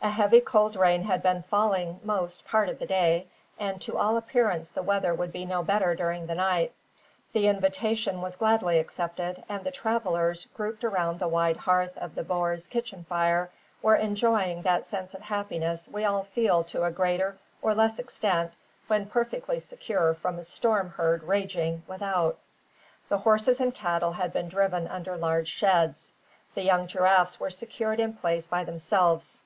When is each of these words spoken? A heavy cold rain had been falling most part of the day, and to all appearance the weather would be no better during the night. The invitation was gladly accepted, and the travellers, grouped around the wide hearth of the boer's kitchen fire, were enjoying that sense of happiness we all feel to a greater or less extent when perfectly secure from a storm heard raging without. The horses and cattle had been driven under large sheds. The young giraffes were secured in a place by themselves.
A 0.00 0.10
heavy 0.10 0.40
cold 0.40 0.76
rain 0.76 1.02
had 1.02 1.24
been 1.24 1.42
falling 1.42 1.98
most 2.04 2.44
part 2.46 2.68
of 2.68 2.78
the 2.78 2.86
day, 2.86 3.26
and 3.58 3.80
to 3.82 3.98
all 3.98 4.16
appearance 4.16 4.68
the 4.70 4.80
weather 4.82 5.12
would 5.12 5.32
be 5.32 5.44
no 5.44 5.60
better 5.64 5.96
during 5.96 6.28
the 6.28 6.36
night. 6.36 6.72
The 7.32 7.48
invitation 7.48 8.20
was 8.22 8.36
gladly 8.36 8.78
accepted, 8.78 9.42
and 9.48 9.64
the 9.64 9.72
travellers, 9.72 10.46
grouped 10.54 10.84
around 10.84 11.18
the 11.18 11.26
wide 11.26 11.56
hearth 11.56 11.98
of 11.98 12.14
the 12.14 12.22
boer's 12.22 12.68
kitchen 12.68 13.04
fire, 13.08 13.50
were 13.82 13.96
enjoying 13.96 14.62
that 14.62 14.86
sense 14.86 15.14
of 15.14 15.20
happiness 15.20 15.88
we 15.92 16.04
all 16.04 16.22
feel 16.22 16.62
to 16.64 16.84
a 16.84 16.92
greater 16.92 17.36
or 17.60 17.74
less 17.74 17.98
extent 17.98 18.52
when 18.86 19.04
perfectly 19.06 19.58
secure 19.58 20.14
from 20.14 20.38
a 20.38 20.44
storm 20.44 20.90
heard 20.90 21.24
raging 21.24 21.82
without. 21.88 22.38
The 23.08 23.18
horses 23.18 23.60
and 23.60 23.74
cattle 23.74 24.12
had 24.12 24.32
been 24.32 24.48
driven 24.48 24.86
under 24.86 25.16
large 25.16 25.48
sheds. 25.48 26.12
The 26.54 26.62
young 26.62 26.86
giraffes 26.86 27.40
were 27.40 27.50
secured 27.50 27.98
in 27.98 28.10
a 28.10 28.20
place 28.20 28.46
by 28.46 28.62
themselves. 28.62 29.42